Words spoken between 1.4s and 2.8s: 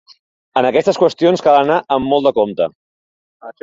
cal anar amb molt de compte.